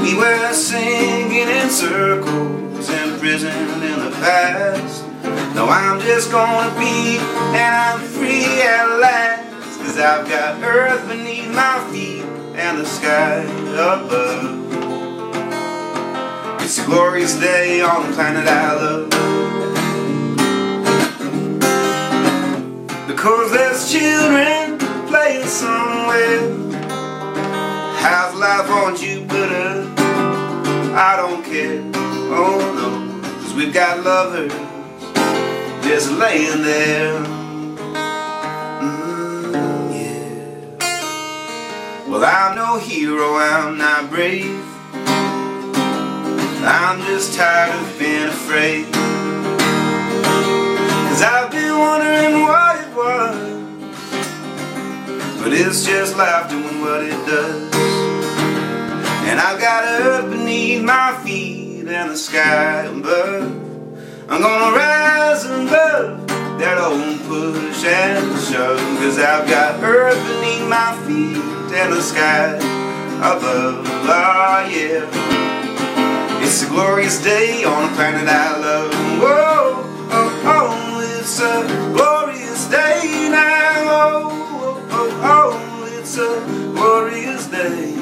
We 0.01 0.17
were 0.17 0.51
singing 0.51 1.47
in 1.47 1.69
circles 1.69 2.89
in 2.89 3.19
prison 3.19 3.83
in 3.83 3.99
the 3.99 4.11
past. 4.17 5.05
Now 5.53 5.69
I'm 5.69 6.01
just 6.01 6.31
gonna 6.31 6.73
be 6.79 7.19
and 7.53 7.75
I'm 7.85 7.99
free 7.99 8.63
at 8.63 8.97
last. 8.99 9.77
Cause 9.77 9.99
I've 9.99 10.27
got 10.27 10.63
earth 10.63 11.07
beneath 11.07 11.53
my 11.53 11.87
feet 11.91 12.16
and 12.57 12.79
the 12.79 12.85
sky 12.85 13.43
above. 13.73 14.65
It's 16.61 16.79
a 16.79 16.85
glorious 16.85 17.39
day 17.39 17.81
on 17.81 18.09
the 18.09 18.13
planet 18.15 18.47
I 18.47 18.73
love. 18.73 19.09
Because 23.07 23.51
there's 23.51 23.91
children 23.91 24.79
playing 25.07 25.45
somewhere. 25.45 26.49
Half 27.97 28.35
life 28.35 28.69
on 28.69 28.95
Jupiter? 28.95 29.93
I 30.97 31.15
don't 31.15 31.43
care, 31.45 31.79
oh 32.33 32.57
no, 32.75 33.29
cause 33.39 33.53
we've 33.53 33.71
got 33.71 34.03
lovers 34.03 34.51
just 35.83 36.11
laying 36.11 36.63
there. 36.63 37.36
Well, 42.17 42.25
I'm 42.25 42.55
no 42.55 42.79
hero, 42.79 43.35
I'm 43.35 43.77
not 43.77 44.09
brave. 44.09 44.59
I'm 46.65 46.99
just 47.01 47.37
tired 47.37 47.75
of 47.75 47.99
being 47.99 48.23
afraid. 48.23 48.91
Cause 51.09 51.21
I've 51.21 51.51
been 51.51 51.77
wondering 51.77 52.41
what 52.41 52.79
it 52.81 52.95
was. 52.95 53.37
But 55.43 55.53
it's 55.53 55.85
just 55.85 56.17
life 56.17 56.49
doing 56.49 56.81
what 56.81 57.03
it 57.03 57.23
does. 57.27 57.75
And 59.29 59.39
I've 59.39 59.59
got 59.61 59.83
earth 60.01 60.31
beneath 60.31 60.81
my 60.83 61.21
feet 61.23 61.87
and 61.87 62.09
the 62.09 62.17
sky 62.17 62.85
above. 62.85 63.43
I'm 64.27 64.41
gonna 64.41 64.75
rise 64.75 65.45
above 65.45 66.26
that 66.59 66.77
old 66.77 67.19
push 67.29 67.85
and 67.85 68.39
shove. 68.41 68.79
Cause 68.99 69.19
I've 69.19 69.47
got 69.47 69.81
earth 69.83 70.17
beneath 70.27 70.67
my 70.67 70.97
feet 71.05 71.37
and 71.75 71.93
the 71.93 72.01
sky 72.01 72.55
above. 73.21 73.85
Oh 73.85 74.69
yeah. 74.71 75.37
It's 76.41 76.63
a 76.63 76.69
glorious 76.69 77.21
day 77.21 77.63
on 77.63 77.91
a 77.91 77.95
planet 77.95 78.27
I 78.27 78.57
love. 78.57 78.93
Whoa, 79.21 79.83
oh, 80.09 80.41
oh, 80.45 81.19
it's 81.19 81.39
a 81.39 81.67
glorious 81.93 82.67
day 82.69 83.27
now. 83.29 84.29
Oh, 84.29 84.87
oh, 84.91 85.19
oh, 85.23 85.99
it's 85.99 86.17
a 86.17 86.41
glorious 86.73 87.47
day. 87.47 87.93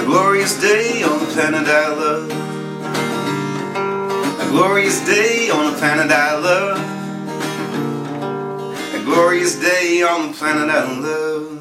A 0.00 0.04
glorious 0.04 0.60
day 0.60 1.02
on 1.02 1.20
the 1.20 1.26
planet 1.26 1.68
I 1.68 1.88
love. 1.88 2.49
A 4.50 4.52
glorious 4.52 4.98
day 5.06 5.48
on 5.48 5.70
the 5.70 5.78
planet 5.78 6.10
I 6.10 6.36
love. 6.36 6.76
A 8.96 9.04
glorious 9.04 9.54
day 9.60 10.02
on 10.02 10.32
the 10.32 10.36
planet 10.36 10.68
I 10.68 10.98
love. 10.98 11.60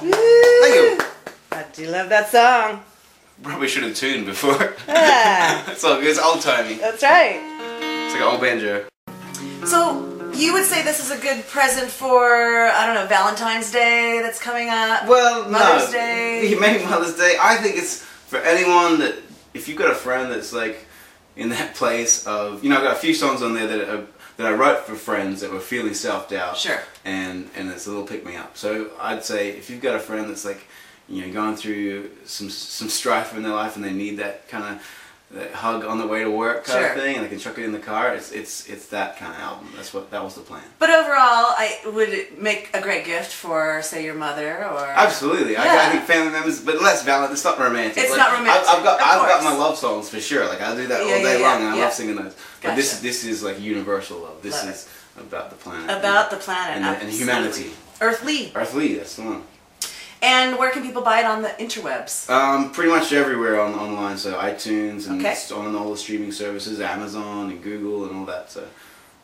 Thank 0.00 0.74
you. 0.74 0.98
I 1.52 1.64
do 1.72 1.86
love 1.92 2.08
that 2.08 2.28
song. 2.28 2.82
Probably 3.44 3.68
should 3.68 3.84
have 3.84 3.94
tuned 3.94 4.26
before. 4.26 4.74
Yeah, 4.88 5.62
it's 5.70 5.84
all 5.84 6.00
good. 6.00 6.08
It's 6.08 6.18
old 6.18 6.40
timey. 6.40 6.74
that's 6.74 7.04
right. 7.04 7.38
It's 7.80 8.14
like 8.14 8.22
an 8.22 8.28
old 8.28 8.40
banjo. 8.40 8.86
So 9.64 10.32
you 10.34 10.52
would 10.54 10.64
say 10.64 10.82
this 10.82 10.98
is 10.98 11.12
a 11.16 11.22
good 11.22 11.46
present 11.46 11.88
for 11.88 12.66
I 12.66 12.84
don't 12.84 12.96
know 12.96 13.06
Valentine's 13.06 13.70
Day 13.70 14.18
that's 14.24 14.42
coming 14.42 14.70
up. 14.70 15.06
Well, 15.06 15.48
Mother's 15.48 15.92
no. 15.92 15.98
Day. 15.98 16.56
Maybe 16.60 16.84
Mother's 16.84 17.16
Day. 17.16 17.36
I 17.40 17.58
think 17.58 17.76
it's 17.76 18.02
for 18.02 18.38
anyone 18.38 18.98
that 18.98 19.14
if 19.54 19.68
you've 19.68 19.78
got 19.78 19.90
a 19.90 19.94
friend 19.94 20.30
that's 20.30 20.52
like 20.52 20.84
in 21.36 21.48
that 21.50 21.74
place 21.80 22.26
of 22.26 22.62
you 22.62 22.70
know 22.70 22.76
I've 22.76 22.84
got 22.84 22.96
a 22.96 23.00
few 23.00 23.14
songs 23.14 23.42
on 23.42 23.54
there 23.54 23.66
that 23.66 23.88
are, 23.88 24.06
that 24.36 24.46
I 24.46 24.52
wrote 24.52 24.80
for 24.86 24.94
friends 24.94 25.40
that 25.40 25.52
were 25.52 25.60
feeling 25.60 25.94
self 25.94 26.28
doubt. 26.28 26.56
Sure. 26.56 26.80
And 27.04 27.48
and 27.56 27.70
it's 27.70 27.86
a 27.86 27.90
little 27.90 28.06
pick 28.06 28.24
me 28.24 28.36
up. 28.36 28.56
So 28.56 28.90
I'd 29.00 29.24
say 29.24 29.50
if 29.50 29.70
you've 29.70 29.82
got 29.82 29.96
a 29.96 30.00
friend 30.00 30.28
that's 30.28 30.44
like 30.44 30.66
you 31.08 31.26
know 31.26 31.32
going 31.32 31.56
through 31.56 32.10
some 32.24 32.50
some 32.50 32.88
strife 32.88 33.34
in 33.36 33.42
their 33.42 33.52
life 33.52 33.76
and 33.76 33.84
they 33.84 33.92
need 33.92 34.18
that 34.18 34.48
kind 34.48 34.64
of 34.64 34.86
that 35.32 35.52
hug 35.52 35.84
on 35.84 35.98
the 35.98 36.06
way 36.08 36.24
to 36.24 36.30
work 36.30 36.64
kind 36.64 36.80
Sure. 36.80 36.90
of 36.92 37.00
thing 37.00 37.14
and 37.16 37.24
they 37.24 37.28
can 37.28 37.38
chuck 37.38 37.56
it 37.56 37.64
in 37.64 37.70
the 37.70 37.78
car. 37.78 38.12
It's 38.14 38.32
it's 38.32 38.68
it's 38.68 38.86
that 38.86 39.16
kind 39.16 39.32
of 39.32 39.38
album. 39.40 39.68
That's 39.76 39.94
what 39.94 40.10
that 40.10 40.24
was 40.24 40.34
the 40.34 40.40
plan. 40.40 40.62
But 40.80 40.90
overall, 40.90 41.54
I 41.56 41.78
would 41.86 42.08
it 42.08 42.40
make 42.42 42.68
a 42.74 42.80
great 42.80 43.04
gift 43.04 43.30
for 43.32 43.80
say 43.82 44.02
your 44.04 44.14
mother 44.14 44.64
or 44.64 44.86
Absolutely, 44.88 45.56
I, 45.56 45.64
Yeah. 45.66 45.86
I 45.88 45.92
think 45.92 46.04
family 46.04 46.32
members, 46.32 46.60
but 46.60 46.82
less 46.82 47.04
valid. 47.04 47.30
It's 47.30 47.44
not 47.44 47.58
romantic. 47.60 47.98
It's 47.98 48.10
Like, 48.10 48.18
not 48.18 48.32
romantic, 48.32 48.68
I've, 48.68 48.78
I've 48.78 48.84
got 48.84 49.00
I've 49.00 49.28
got 49.28 49.44
my 49.44 49.56
love 49.56 49.76
songs 49.78 50.08
for 50.08 50.18
sure. 50.20 50.48
Like 50.48 50.60
I 50.60 50.74
do 50.74 50.88
that 50.88 51.06
Yeah, 51.06 51.14
all 51.14 51.22
day 51.22 51.40
yeah, 51.40 51.46
long, 51.48 51.60
and 51.62 51.68
I 51.70 51.78
love 51.80 51.92
singing 51.92 52.16
those. 52.16 52.34
But 52.62 52.74
this 52.74 52.92
Gotcha. 52.94 53.02
this 53.04 53.24
is 53.24 53.42
like 53.44 53.60
universal 53.60 54.18
love. 54.18 54.42
This 54.42 54.54
Love 54.64 54.74
is 54.74 54.88
about 55.16 55.50
the 55.50 55.56
planet. 55.56 55.96
about 55.96 56.30
the 56.30 56.38
planet 56.38 56.76
and, 56.82 57.02
and 57.02 57.10
humanity. 57.10 57.70
Earthly. 58.00 58.50
Earthly, 58.54 58.94
that's 58.94 59.14
the 59.16 59.22
one. 59.22 59.42
And 60.22 60.58
where 60.58 60.70
can 60.70 60.82
people 60.82 61.02
buy 61.02 61.20
it 61.20 61.24
on 61.26 61.42
the 61.42 61.48
interwebs? 61.58 62.28
Um, 62.28 62.70
pretty 62.72 62.90
much 62.90 63.12
everywhere 63.12 63.60
on 63.60 63.74
online, 63.74 64.18
so 64.18 64.34
iTunes 64.34 65.08
and 65.08 65.24
Okay. 65.24 65.36
on 65.54 65.74
all 65.74 65.90
the 65.92 65.96
streaming 65.96 66.30
services, 66.32 66.78
Amazon 66.80 67.50
and 67.50 67.62
Google 67.62 68.04
and 68.06 68.16
all 68.18 68.26
that. 68.26 68.50
So 68.50 68.64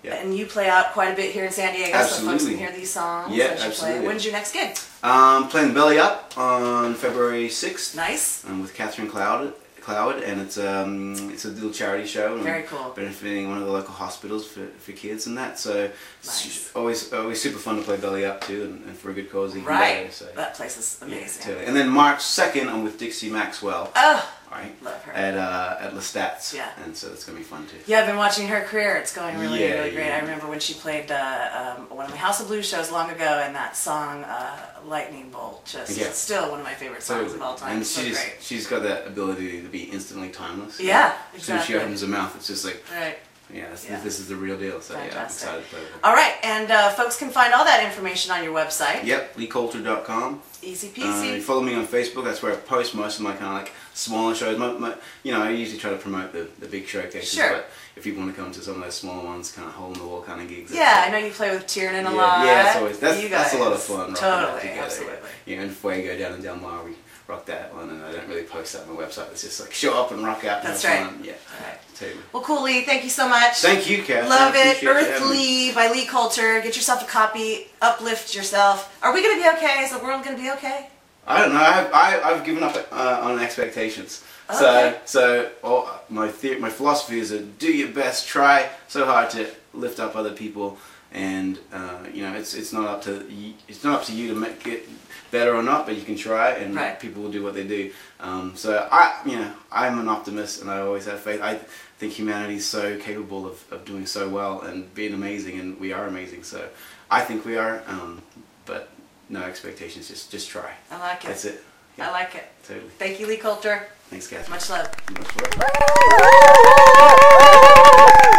yeah. 0.03 0.15
And 0.15 0.37
you 0.37 0.47
play 0.47 0.69
out 0.69 0.93
quite 0.93 1.13
a 1.13 1.17
bit 1.17 1.33
here 1.33 1.45
in 1.45 1.53
San 1.53 1.75
Diego, 1.75 1.93
so 1.93 1.99
folks 1.99 2.13
Absolutely. 2.15 2.49
can 2.51 2.59
hear 2.59 2.71
these 2.73 2.93
songs 2.93 3.35
Yeah, 3.35 3.45
as 3.47 3.51
you 3.51 3.57
play. 3.59 3.67
absolutely. 3.69 4.07
When's 4.07 4.25
your 4.25 4.33
next 4.33 4.53
gig? 4.53 4.77
Um, 5.03 5.49
playing 5.49 5.75
Belly 5.75 5.99
Up 5.99 6.33
on 6.39 6.95
February 6.95 7.49
sixth. 7.49 7.95
Nice. 7.97 8.45
um, 8.47 8.63
with 8.63 8.73
Catherine 8.73 9.09
Cloud, 9.09 9.53
Cloud, 9.87 10.21
and 10.25 10.41
it's 10.41 10.59
um, 10.59 11.31
it's 11.33 11.45
a 11.45 11.49
little 11.49 11.71
charity 11.71 12.09
show. 12.09 12.35
and 12.35 12.43
Very 12.43 12.65
cool. 12.65 12.91
Benefiting 12.97 13.49
one 13.49 13.59
of 13.59 13.65
the 13.67 13.71
local 13.71 13.95
hospitals 13.95 14.45
for, 14.45 14.67
for 14.67 14.91
kids 14.91 15.29
and 15.29 15.39
that. 15.39 15.61
So 15.61 15.89
Nice. 16.25 16.73
always 16.75 17.13
always 17.13 17.41
super 17.41 17.59
fun 17.59 17.77
to 17.77 17.83
play 17.83 17.97
Belly 17.97 18.25
Up 18.25 18.41
too, 18.41 18.65
and, 18.65 18.85
and 18.87 18.97
for 18.99 19.11
a 19.11 19.15
good 19.15 19.31
cause. 19.31 19.53
even 19.55 19.65
Right. 19.65 20.03
better, 20.07 20.13
so. 20.13 20.25
That 20.35 20.55
place 20.55 20.77
is 20.77 20.99
Yeah, 21.01 21.07
amazing. 21.07 21.43
totally. 21.45 21.67
And 21.67 21.77
then 21.77 21.89
March 21.89 22.21
second, 22.21 22.69
I'm 22.69 22.83
with 22.83 22.99
Dixie 22.99 23.31
Maxwell. 23.31 23.93
Oh, 23.95 24.29
Right. 24.51 24.73
love 24.83 25.03
her. 25.03 25.13
At 25.13 25.37
uh, 25.37 25.77
at 25.81 25.93
Lestat's. 25.95 26.55
Yeah. 26.55 26.71
And 26.85 26.97
so 26.97 27.09
it's 27.13 27.25
gonna 27.25 27.39
be 27.39 27.45
fun 27.45 27.67
too. 27.67 27.77
Yeah, 27.87 28.01
I've 28.01 28.07
been 28.07 28.17
watching 28.17 28.49
her 28.49 28.61
career. 28.63 28.97
It's 28.97 29.15
going 29.15 29.39
really, 29.39 29.61
Yeah, 29.63 29.75
really 29.75 29.91
great. 29.93 30.07
yeah. 30.07 30.17
I 30.17 30.21
remember 30.21 30.47
when 30.49 30.61
she 30.61 30.75
played 30.75 31.11
uh, 31.11 31.75
um, 31.79 31.97
one 31.97 32.05
of 32.07 32.11
my 32.13 32.17
House 32.17 32.41
of 32.41 32.47
Blues 32.49 32.67
shows 32.69 32.91
long 32.91 33.11
ago, 33.11 33.43
and 33.45 33.55
that 33.55 33.77
song 33.77 34.25
uh, 34.25 34.57
"Lightning 34.87 35.31
Bolt" 35.31 35.65
just 35.67 35.97
Yeah. 35.99 36.11
still 36.13 36.51
one 36.51 36.61
of 36.61 36.65
my 36.65 36.75
favorite 36.75 37.03
songs 37.03 37.35
of 37.35 37.43
all 37.43 37.55
time. 37.57 37.77
And 37.77 37.87
so 37.87 38.01
she's 38.03 38.19
great. 38.19 38.37
she's 38.41 38.67
got 38.67 38.83
that 38.85 39.07
ability 39.07 39.63
to 39.63 39.69
be 39.69 39.85
instantly 39.85 40.31
timeless. 40.31 40.81
Yeah, 40.81 41.15
As 41.35 41.43
soon 41.43 41.57
as 41.59 41.65
she 41.67 41.75
opens 41.75 42.01
her 42.03 42.09
mouth, 42.09 42.35
it's 42.37 42.47
just 42.47 42.65
like, 42.65 42.83
Right. 42.93 43.19
Yeah, 43.53 43.71
this, 43.71 43.87
Yeah. 43.89 44.01
this 44.01 44.19
is 44.19 44.29
the 44.29 44.37
real 44.37 44.59
deal. 44.59 44.81
So 44.81 44.95
yeah, 44.95 45.19
I'm 45.21 45.27
excited 45.27 45.63
to 45.65 45.69
play 45.71 45.81
with 45.81 45.91
her. 45.93 45.99
All 46.05 46.15
right, 46.15 46.35
and 46.43 46.71
uh, 46.71 46.91
folks 46.91 47.17
can 47.17 47.31
find 47.31 47.55
all 47.55 47.65
that 47.65 47.85
information 47.85 48.33
on 48.33 48.43
your 48.45 48.55
website. 48.55 49.05
Yep, 49.05 49.37
leecoulter.com. 49.37 50.43
Easy 50.63 50.89
Uh, 50.89 50.91
peasy. 50.91 51.35
you 51.37 51.43
follow 51.43 51.63
me 51.63 51.75
on 51.75 51.87
Facebook. 51.87 52.25
That's 52.25 52.43
where 52.43 52.53
I 52.53 52.57
post 52.57 52.95
most 52.95 53.19
of 53.19 53.23
my 53.25 53.33
kind 53.33 53.47
of 53.47 53.53
like 53.65 53.73
smaller 53.95 54.35
shows. 54.35 54.59
My, 54.59 54.73
my, 54.73 54.95
you 55.23 55.33
know, 55.33 55.43
I 55.43 55.51
usually 55.51 55.79
try 55.79 55.91
to 55.91 55.97
promote 55.97 56.33
the, 56.33 56.49
the 56.59 56.67
big 56.67 56.87
showcases. 56.87 57.33
Sure. 57.35 57.51
But 57.51 57.71
if 57.95 58.05
you 58.05 58.17
want 58.17 58.35
to 58.35 58.41
come 58.41 58.51
to 58.53 58.61
some 58.61 58.77
of 58.77 58.81
those 58.83 58.95
smaller 58.95 59.25
ones, 59.25 59.53
kind 59.53 59.69
of 59.69 59.75
hole 59.75 59.93
in 59.93 59.99
the 59.99 60.05
wall 60.07 60.23
kind 60.23 60.41
of 60.43 60.49
gigs. 60.49 60.73
yeah, 60.73 61.05
I 61.07 61.11
know 61.11 61.19
you 61.19 61.31
play 61.31 61.51
with 61.51 61.67
Tiernan 61.67 62.07
a 62.07 62.11
yeah, 62.11 62.17
lot. 62.17 62.47
yeah, 62.47 62.67
it's 62.67 62.77
always 62.77 62.99
that's 62.99 63.23
You 63.23 63.29
that's 63.29 63.55
a 63.55 63.59
lot 63.59 63.73
of 63.73 63.83
fun. 63.83 64.13
Totally, 64.15 64.61
together. 64.61 64.81
absolutely. 64.83 65.19
Yeah, 65.47 65.61
and 65.63 65.71
Fuego 65.71 66.19
down 66.19 66.35
in 66.35 66.43
Del 66.43 66.57
Mar, 66.57 66.85
we 66.85 66.93
rock 67.29 67.45
that 67.47 67.75
one, 67.75 67.91
and 67.91 68.05
I 68.05 68.13
don't 68.13 68.29
really 68.29 68.45
post 68.45 68.73
that 68.75 68.83
on 68.89 68.95
my 68.95 69.03
website. 69.03 69.31
It's 69.33 69.43
just 69.43 69.61
like 69.61 69.73
show 69.73 70.01
up 70.01 70.13
and 70.13 70.25
rock 70.25 70.45
out. 70.45 70.63
That's 70.63 70.85
right. 70.85 71.05
Fun. 71.05 71.21
Yeah, 71.25 71.33
All 71.33 71.67
right. 71.67 71.79
totally. 71.97 72.21
Well, 72.33 72.43
cool, 72.43 72.63
Lee. 72.63 72.85
Thank 72.85 73.05
you 73.05 73.11
so 73.11 73.29
much. 73.29 73.59
Thank 73.59 73.89
you, 73.91 74.03
Kath. 74.03 74.29
Love 74.29 74.55
I 74.55 74.59
it. 74.59 74.77
appreciate 74.77 74.83
you 74.83 74.95
having 74.95 75.31
me. 75.31 75.69
Earthly 75.71 75.73
by 75.75 75.89
Lee 75.89 76.07
Coulter. 76.07 76.61
Get 76.61 76.77
yourself 76.77 77.03
a 77.03 77.07
copy. 77.07 77.69
Uplift 77.83 78.35
yourself. 78.35 78.97
Are 79.03 79.13
we 79.13 79.23
going 79.23 79.37
to 79.37 79.43
be 79.43 79.57
okay? 79.57 79.83
Is 79.83 79.91
the 79.93 79.99
world 79.99 80.25
going 80.25 80.37
to 80.37 80.43
be 80.43 80.51
okay? 80.53 80.89
I 81.27 81.41
don't 81.43 81.53
know. 81.53 81.61
I've, 81.61 81.93
I, 81.93 82.21
I've 82.23 82.45
given 82.45 82.63
up 82.63 82.77
uh, 82.93 83.21
on 83.23 83.41
expectations. 83.41 84.23
Okay. 84.49 84.57
So, 84.59 84.99
so 85.05 85.51
all, 85.65 85.91
my 86.09 86.27
my 86.61 86.71
philosophy 86.71 87.19
is 87.19 87.31
to 87.31 87.41
do 87.41 87.73
your 87.73 87.89
best, 87.89 88.29
try 88.29 88.69
so 88.87 89.05
hard 89.05 89.31
to 89.31 89.49
lift 89.75 89.99
up 89.99 90.15
other 90.15 90.31
people, 90.33 90.79
and 91.13 91.59
uh, 91.73 91.99
you 92.13 92.23
know 92.23 92.35
it's 92.35 92.55
it's 92.55 92.73
not 92.73 92.87
up 92.89 93.03
to 93.03 93.27
it's 93.69 93.85
not 93.85 94.01
up 94.01 94.05
to 94.07 94.13
you 94.13 94.29
to 94.29 94.35
make 94.39 94.67
it 94.67 94.89
better 95.31 95.55
or 95.55 95.63
not, 95.63 95.87
but 95.87 95.97
you 95.97 96.03
can 96.03 96.17
try, 96.17 96.51
and 96.53 96.75
Right. 96.75 96.99
people 97.01 97.23
will 97.23 97.33
do 97.33 97.43
what 97.43 97.55
they 97.55 97.67
do. 97.67 97.93
Um, 98.21 98.55
so 98.57 98.89
I, 98.93 99.21
you 99.27 99.37
know, 99.37 99.53
I'm 99.73 99.99
an 99.99 100.09
optimist, 100.09 100.61
and 100.63 100.71
I 100.71 100.81
always 100.81 101.05
have 101.07 101.19
faith. 101.21 101.41
I 101.43 101.59
think 101.99 102.13
humanity 102.13 102.57
is 102.57 102.67
so 102.67 102.97
capable 102.99 103.45
of, 103.47 103.65
of 103.73 103.85
doing 103.85 104.07
so 104.07 104.29
well 104.29 104.61
and 104.61 104.93
being 104.95 105.15
amazing, 105.15 105.59
and 105.59 105.81
we 105.81 105.93
are 105.93 106.07
amazing. 106.07 106.45
So 106.45 106.69
I 107.11 107.23
think 107.23 107.45
we 107.45 107.57
are, 107.57 107.83
um, 107.89 108.23
but 108.67 108.89
no 109.29 109.43
expectations. 109.43 110.09
Just 110.09 110.31
just 110.31 110.49
try. 110.49 110.71
I 110.93 110.99
like 111.01 111.25
it. 111.25 111.29
That's 111.29 111.45
it. 111.45 111.65
I 111.99 112.11
like 112.13 112.35
it. 112.37 112.45
Totally. 112.69 112.91
Thank 112.99 113.19
you, 113.21 113.27
Lee 113.27 113.39
Coulter. 113.39 113.89
Thanks, 114.11 114.29
guys. 114.29 114.49
Much 114.49 114.71
love. 114.71 114.89
Much 115.11 115.59
love. 115.59 116.83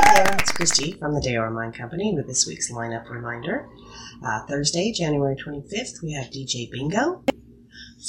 Hello, 0.09 0.37
it's 0.39 0.51
Christy 0.53 0.93
from 0.93 1.13
the 1.13 1.19
Deora 1.19 1.51
Mine 1.51 1.73
Company 1.73 2.13
with 2.15 2.27
this 2.27 2.47
week's 2.47 2.71
lineup 2.71 3.09
reminder. 3.09 3.67
Uh, 4.25 4.45
Thursday, 4.45 4.93
January 4.93 5.35
25th, 5.35 6.01
we 6.01 6.13
have 6.13 6.27
DJ 6.27 6.71
Bingo. 6.71 7.25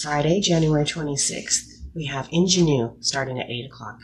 Friday, 0.00 0.40
January 0.40 0.84
26th, 0.84 1.64
we 1.96 2.06
have 2.06 2.28
Ingenue 2.32 2.94
starting 3.00 3.40
at 3.40 3.50
8 3.50 3.66
o'clock. 3.66 3.98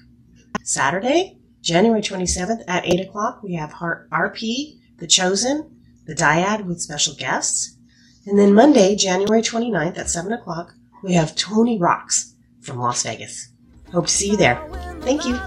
Saturday, 0.64 1.38
January 1.62 2.00
27th 2.02 2.64
at 2.66 2.84
8 2.84 2.98
o'clock, 2.98 3.44
we 3.44 3.54
have 3.54 3.74
Har- 3.74 4.08
RP, 4.10 4.80
The 4.98 5.06
Chosen, 5.06 5.70
The 6.06 6.16
Dyad 6.16 6.66
with 6.66 6.80
special 6.80 7.14
guests. 7.14 7.76
And 8.26 8.36
then 8.36 8.54
Monday, 8.54 8.96
January 8.96 9.40
29th 9.40 9.98
at 9.98 10.10
7 10.10 10.32
o'clock, 10.32 10.72
we 11.04 11.14
have 11.14 11.36
Tony 11.36 11.78
Rocks 11.78 12.34
from 12.60 12.80
Las 12.80 13.04
Vegas. 13.04 13.50
Hope 13.92 14.06
to 14.08 14.12
see 14.12 14.30
you 14.30 14.36
there. 14.36 14.60
Thank 15.02 15.24
you. 15.24 15.38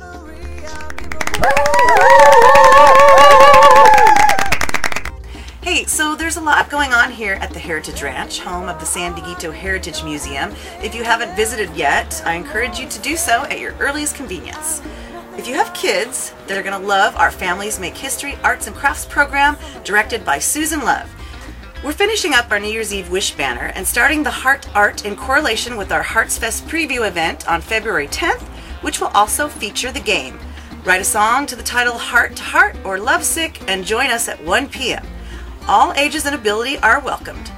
Hey, 5.62 5.84
so 5.86 6.16
there's 6.16 6.38
a 6.38 6.42
lot 6.42 6.72
going 6.72 6.94
on 6.94 7.12
here 7.12 7.34
at 7.34 7.52
the 7.52 7.60
Heritage 7.60 8.02
Ranch, 8.02 8.40
home 8.40 8.68
of 8.68 8.80
the 8.80 8.86
San 8.88 9.14
Dieguito 9.14 9.54
Heritage 9.54 10.04
Museum. 10.04 10.56
If 10.82 10.96
you 10.96 11.04
haven't 11.04 11.36
visited 11.36 11.76
yet, 11.76 12.24
I 12.26 12.34
encourage 12.34 12.80
you 12.80 12.90
to 12.90 13.00
do 13.02 13.16
so 13.16 13.44
at 13.44 13.60
your 13.60 13.74
earliest 13.74 14.16
convenience. 14.16 14.82
If 15.38 15.48
you 15.48 15.54
have 15.54 15.72
kids, 15.76 16.34
they're 16.48 16.64
going 16.64 16.82
to 16.82 16.88
love 16.88 17.16
our 17.16 17.30
Families 17.30 17.80
Make 17.80 17.96
History 17.96 18.36
Arts 18.44 18.66
and 18.66 18.76
Crafts 18.76 19.06
program 19.06 19.58
directed 19.84 20.26
by 20.26 20.40
Susan 20.40 20.80
Love. 20.80 21.08
We're 21.84 21.92
finishing 21.92 22.34
up 22.34 22.50
our 22.50 22.60
New 22.60 22.72
Year's 22.72 22.92
Eve 22.92 23.12
wish 23.12 23.36
banner 23.36 23.72
and 23.76 23.86
starting 23.86 24.24
the 24.24 24.32
Heart 24.32 24.76
Art 24.76 25.06
in 25.06 25.16
correlation 25.16 25.78
with 25.78 25.92
our 25.92 26.02
Hearts 26.02 26.40
Fest 26.40 26.66
preview 26.66 27.08
event 27.08 27.48
on 27.48 27.62
February 27.62 28.08
10th, 28.08 28.42
which 28.82 29.00
will 29.00 29.10
also 29.10 29.48
feature 29.48 29.92
the 29.92 30.00
game. 30.00 30.40
Write 30.88 31.02
a 31.02 31.04
song 31.04 31.46
to 31.48 31.58
the 31.58 31.64
title 31.64 31.98
Heart 31.98 32.38
to 32.38 32.44
Heart 32.44 32.78
or 32.86 32.98
Lovesick 32.98 33.62
and 33.70 33.86
join 33.86 34.10
us 34.10 34.30
at 34.30 34.42
1 34.42 34.70
p.m. 34.70 35.06
All 35.68 35.92
ages 35.96 36.26
and 36.26 36.34
ability 36.34 36.78
are 36.78 37.02
welcomed. 37.02 37.52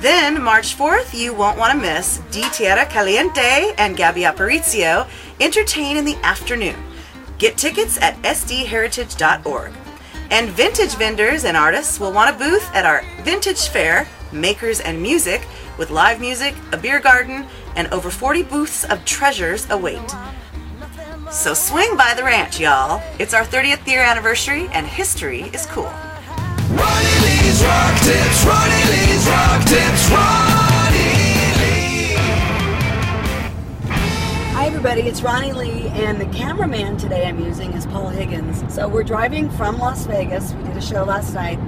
Then, 0.00 0.42
March 0.42 0.74
4th, 0.74 1.12
you 1.12 1.34
won't 1.34 1.58
want 1.58 1.74
to 1.74 1.78
miss 1.78 2.22
Di 2.30 2.48
Tierra 2.48 2.86
Caliente 2.86 3.74
and 3.76 3.94
Gabby 3.94 4.22
Aparicio 4.22 5.06
entertain 5.38 5.98
in 5.98 6.06
the 6.06 6.16
afternoon. 6.22 6.82
Get 7.36 7.58
tickets 7.58 8.00
at 8.00 8.16
sdheritage.org. 8.22 9.72
And 10.30 10.48
vintage 10.48 10.94
vendors 10.94 11.44
and 11.44 11.58
artists 11.58 12.00
will 12.00 12.14
want 12.14 12.34
a 12.34 12.38
booth 12.38 12.66
at 12.74 12.86
our 12.86 13.04
Vintage 13.22 13.68
Fair, 13.68 14.08
Makers 14.32 14.80
and 14.80 15.02
Music, 15.02 15.46
with 15.76 15.90
live 15.90 16.20
music, 16.20 16.54
a 16.72 16.78
beer 16.78 17.00
garden, 17.00 17.44
and 17.76 17.86
over 17.88 18.08
40 18.08 18.44
booths 18.44 18.84
of 18.84 19.04
treasures 19.04 19.68
await. 19.68 20.00
So 21.32 21.54
swing 21.54 21.96
by 21.96 22.12
the 22.12 22.22
ranch, 22.22 22.60
y'all. 22.60 23.02
It's 23.18 23.32
our 23.32 23.42
30th 23.42 23.86
year 23.86 24.02
anniversary, 24.02 24.68
and 24.72 24.86
history 24.86 25.44
is 25.54 25.64
cool. 25.64 25.84
Ronnie 25.84 27.18
Lee's 27.22 27.62
Rock 27.64 27.98
Tips, 28.02 28.44
Ronnie 28.44 28.84
Lee's 28.92 29.26
Rock 29.26 29.64
Tips, 29.64 30.10
Ronnie 30.10 30.98
Lee. 31.56 32.14
Hi, 34.52 34.66
everybody, 34.66 35.00
it's 35.02 35.22
Ronnie 35.22 35.54
Lee, 35.54 35.88
and 35.88 36.20
the 36.20 36.26
cameraman 36.26 36.98
today 36.98 37.26
I'm 37.26 37.40
using 37.40 37.72
is 37.72 37.86
Paul 37.86 38.10
Higgins. 38.10 38.62
So 38.72 38.86
we're 38.86 39.02
driving 39.02 39.48
from 39.52 39.78
Las 39.78 40.04
Vegas. 40.04 40.52
We 40.52 40.64
did 40.64 40.76
a 40.76 40.82
show 40.82 41.02
last 41.02 41.32
night 41.32 41.58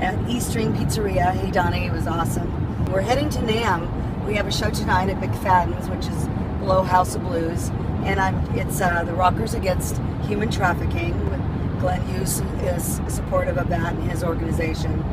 at 0.00 0.16
East 0.30 0.50
String 0.50 0.72
Pizzeria. 0.74 1.32
Hey, 1.32 1.50
Donnie, 1.50 1.86
it 1.86 1.92
was 1.92 2.06
awesome. 2.06 2.84
We're 2.92 3.00
heading 3.00 3.30
to 3.30 3.40
NAMM. 3.40 4.26
We 4.28 4.36
have 4.36 4.46
a 4.46 4.52
show 4.52 4.70
tonight 4.70 5.08
at 5.08 5.16
McFadden's, 5.16 5.88
which 5.90 6.06
is 6.06 6.28
below 6.60 6.84
House 6.84 7.16
of 7.16 7.22
Blues 7.22 7.72
and 8.04 8.20
I'm 8.20 8.36
it's 8.56 8.80
uh, 8.80 9.04
the 9.04 9.12
Rockers 9.12 9.54
Against 9.54 9.96
Human 10.26 10.50
Trafficking. 10.50 11.14
Glenn 11.80 12.02
Hughes 12.08 12.40
is 12.62 13.00
supportive 13.08 13.56
of 13.56 13.68
that 13.68 13.94
and 13.94 14.10
his 14.10 14.24
organization. 14.24 15.04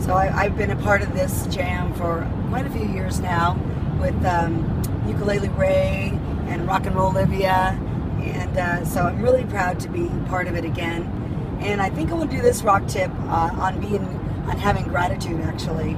So 0.00 0.14
I, 0.14 0.34
I've 0.34 0.56
been 0.56 0.70
a 0.70 0.76
part 0.76 1.02
of 1.02 1.12
this 1.12 1.46
jam 1.48 1.92
for 1.94 2.26
quite 2.48 2.66
a 2.66 2.70
few 2.70 2.86
years 2.86 3.20
now 3.20 3.58
with 4.00 4.24
um, 4.24 4.82
Ukulele 5.06 5.48
Ray 5.50 6.18
and 6.48 6.66
Rock 6.66 6.86
and 6.86 6.94
Roll 6.94 7.10
Olivia, 7.10 7.78
and 8.22 8.56
uh, 8.56 8.84
so 8.84 9.02
I'm 9.02 9.20
really 9.20 9.44
proud 9.44 9.80
to 9.80 9.88
be 9.88 10.08
part 10.28 10.48
of 10.48 10.56
it 10.56 10.64
again. 10.64 11.02
And 11.60 11.80
I 11.80 11.90
think 11.90 12.10
I 12.10 12.14
will 12.14 12.26
do 12.26 12.40
this 12.40 12.62
rock 12.62 12.86
tip 12.86 13.10
uh, 13.28 13.50
on 13.54 13.80
being 13.80 14.04
on 14.46 14.58
having 14.58 14.84
gratitude 14.84 15.40
actually. 15.42 15.96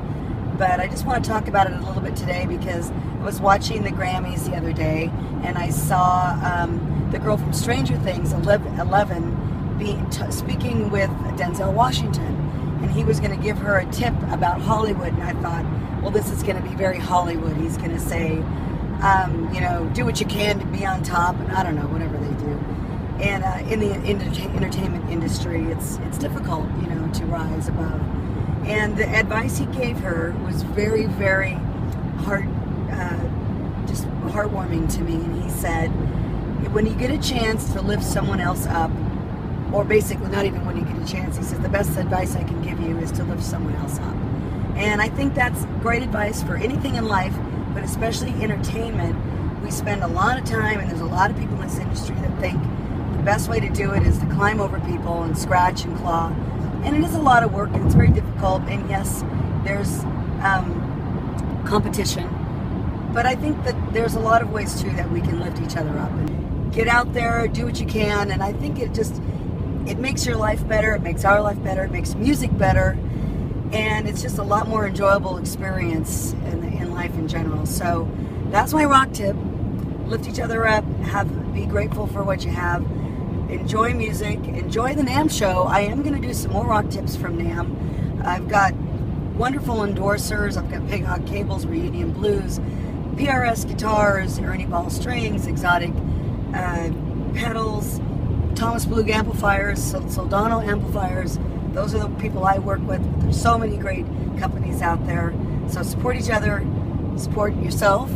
But 0.59 0.81
I 0.81 0.89
just 0.89 1.07
want 1.07 1.25
to 1.25 1.31
talk 1.31 1.47
about 1.47 1.71
it 1.71 1.75
a 1.75 1.81
little 1.81 2.03
bit 2.03 2.17
today 2.17 2.45
because 2.45 2.91
I 2.91 3.25
was 3.25 3.41
watching 3.41 3.85
the 3.85 3.91
Grammys 3.91 4.45
the 4.51 4.57
other 4.57 4.73
day 4.73 5.09
and 5.45 5.57
I 5.57 5.71
saw 5.71 6.33
um, 6.43 7.09
the 7.13 7.21
girl 7.21 7.37
from 7.37 7.53
Stranger 7.53 7.97
Things, 7.99 8.33
Eleven, 8.33 9.77
be 9.79 9.97
t- 10.11 10.31
speaking 10.33 10.91
with 10.91 11.11
Denzel 11.39 11.73
Washington, 11.73 12.35
and 12.83 12.91
he 12.91 13.05
was 13.05 13.21
going 13.21 13.31
to 13.31 13.41
give 13.41 13.57
her 13.59 13.79
a 13.79 13.87
tip 13.93 14.13
about 14.33 14.61
Hollywood. 14.61 15.13
And 15.13 15.23
I 15.23 15.33
thought, 15.35 15.65
well, 16.03 16.11
this 16.11 16.29
is 16.31 16.43
going 16.43 16.61
to 16.61 16.69
be 16.69 16.75
very 16.75 16.99
Hollywood. 16.99 17.57
He's 17.57 17.77
going 17.77 17.93
to 17.93 18.01
say, 18.01 18.39
um, 19.01 19.49
you 19.55 19.61
know, 19.61 19.89
do 19.95 20.05
what 20.05 20.19
you 20.19 20.27
can 20.27 20.59
to 20.59 20.67
be 20.67 20.85
on 20.85 21.05
top, 21.05 21.37
and 21.37 21.53
I 21.53 21.63
don't 21.63 21.77
know, 21.77 21.87
whatever 21.87 22.19
they 22.19 22.35
do. 22.43 22.59
And 23.23 23.45
uh, 23.45 23.73
in 23.73 23.79
the 23.79 23.93
enter- 23.93 24.51
entertainment 24.57 25.09
industry, 25.09 25.63
it's 25.71 25.99
it's 25.99 26.19
difficult, 26.19 26.67
you 26.83 26.89
know, 26.89 27.09
to 27.15 27.25
rise 27.27 27.69
above. 27.69 28.01
And 28.69 28.97
the 28.97 29.09
advice 29.09 29.59
he 29.59 29.67
gave 29.67 29.99
her 30.01 30.37
was 30.45 30.63
very, 30.63 31.07
very 31.07 31.53
heart, 32.25 32.45
uh, 32.91 33.87
just 33.87 34.05
heartwarming 34.29 34.93
to 34.95 35.01
me. 35.03 35.15
And 35.15 35.43
he 35.43 35.49
said, 35.49 35.89
when 36.73 36.85
you 36.85 36.95
get 36.95 37.11
a 37.11 37.19
chance 37.19 37.73
to 37.73 37.81
lift 37.81 38.05
someone 38.05 38.41
else 38.41 38.67
up, 38.67 38.91
or 39.73 39.85
basically 39.85 40.29
not 40.29 40.45
even 40.45 40.65
when 40.67 40.77
you 40.77 40.85
get 40.85 40.97
a 40.97 41.07
chance, 41.11 41.37
he 41.37 41.43
says 41.43 41.59
the 41.61 41.69
best 41.69 41.97
advice 41.97 42.37
I 42.37 42.43
can 42.43 42.63
give 42.63 42.79
you 42.81 42.99
is 42.99 43.11
to 43.13 43.25
lift 43.25 43.43
someone 43.43 43.75
else 43.77 43.99
up. 43.99 44.15
And 44.77 45.01
I 45.01 45.09
think 45.09 45.35
that's 45.35 45.65
great 45.81 46.03
advice 46.03 46.43
for 46.43 46.57
anything 46.57 46.97
in 46.97 47.07
life, 47.07 47.35
but 47.75 47.83
especially 47.83 48.33
entertainment. 48.43 49.17
We 49.63 49.71
spend 49.71 50.03
a 50.03 50.09
lot 50.09 50.39
of 50.39 50.45
time, 50.45 50.79
and 50.79 50.91
there's 50.91 51.01
a 51.01 51.07
lot 51.07 51.31
of 51.31 51.39
people 51.39 51.57
in 51.57 51.63
this 51.63 51.79
industry 51.79 52.17
that 52.17 52.39
think 52.39 52.63
the 53.17 53.23
best 53.25 53.49
way 53.49 53.61
to 53.61 53.69
do 53.71 53.93
it 53.93 54.03
is 54.05 54.19
to 54.19 54.27
climb 54.27 54.61
over 54.61 54.79
people 54.81 55.23
and 55.23 55.37
scratch 55.37 55.85
and 55.85 55.97
claw. 55.99 56.29
And 56.89 56.97
it 56.97 57.05
is 57.05 57.15
a 57.15 57.21
lot 57.21 57.43
of 57.43 57.53
work, 57.53 57.69
and 57.75 57.85
it's 57.85 57.95
very 57.95 58.09
difficult. 58.09 58.63
And 58.63 58.89
yes, 58.89 59.23
there's 59.63 59.99
um, 60.43 61.63
competition, 61.67 62.27
but 63.13 63.27
I 63.27 63.35
think 63.35 63.63
that 63.65 63.93
there's 63.93 64.15
a 64.15 64.19
lot 64.19 64.41
of 64.41 64.51
ways 64.51 64.81
too 64.81 64.89
that 64.93 65.11
we 65.11 65.21
can 65.21 65.39
lift 65.39 65.61
each 65.61 65.77
other 65.77 65.99
up 65.99 66.11
and 66.11 66.73
get 66.73 66.89
out 66.89 67.13
there, 67.13 67.47
do 67.47 67.67
what 67.67 67.79
you 67.79 67.85
can. 67.85 68.31
And 68.31 68.43
I 68.43 68.55
think 68.55 68.79
it 68.79 68.95
just 68.95 69.21
it 69.87 69.99
makes 69.99 70.25
your 70.25 70.37
life 70.37 70.67
better. 70.67 70.95
It 70.95 71.03
makes 71.03 71.27
our 71.27 71.43
life 71.43 71.63
better. 71.63 71.85
It 71.85 71.91
makes 71.91 72.15
music 72.15 72.57
better, 72.57 72.97
and 73.71 74.09
it's 74.09 74.23
just 74.23 74.39
a 74.39 74.43
lot 74.43 74.67
more 74.67 74.87
enjoyable 74.87 75.37
experience 75.37 76.33
in, 76.47 76.65
in 76.73 76.95
life 76.95 77.13
in 77.17 77.29
general. 77.29 77.67
So 77.67 78.11
that's 78.49 78.73
my 78.73 78.87
rock 78.87 79.13
tip: 79.13 79.37
lift 80.07 80.27
each 80.27 80.41
other 80.41 80.67
up. 80.67 80.87
Have 81.03 81.53
be 81.53 81.67
grateful 81.67 82.07
for 82.07 82.23
what 82.23 82.47
you 82.47 82.51
have. 82.51 82.83
Enjoy 83.49 83.95
music. 83.95 84.39
Enjoy 84.47 84.95
the 84.95 85.01
NAMM 85.01 85.31
show. 85.31 85.63
I 85.63 85.81
am 85.81 86.03
going 86.03 86.21
to 86.21 86.27
do 86.27 86.35
some 86.35 86.53
more 86.53 86.67
rock 86.67 86.91
tips 86.91 87.17
from 87.17 87.39
NAMM. 87.39 88.23
I've 88.23 88.47
got 88.47 88.75
wonderful 89.37 89.77
endorsers. 89.77 90.59
I've 90.59 90.71
got 90.71 90.87
Pig 90.89 91.05
Hog 91.05 91.27
Cables, 91.27 91.65
Reunion 91.65 92.13
Blues, 92.13 92.59
PRS 93.15 93.67
Guitars, 93.67 94.39
Ernie 94.39 94.67
Ball 94.67 94.91
Strings, 94.91 95.47
Xotic 95.47 95.95
uh, 96.55 96.93
Pedals, 97.35 98.01
Thomas 98.55 98.85
Blug 98.85 99.09
Amplifiers, 99.09 99.79
Soldano 99.95 100.63
Amplifiers. 100.63 101.39
Those 101.73 101.95
are 101.95 102.07
the 102.07 102.09
people 102.21 102.45
I 102.45 102.59
work 102.59 102.87
with. 102.87 103.01
There's 103.23 103.41
so 103.41 103.57
many 103.57 103.79
great 103.79 104.05
companies 104.39 104.83
out 104.83 105.07
there. 105.07 105.33
So 105.69 105.83
support 105.83 106.17
each 106.17 106.29
other, 106.29 106.67
support 107.17 107.57
yourself, 107.63 108.11